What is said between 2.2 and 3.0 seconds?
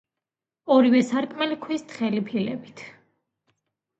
ფილებით.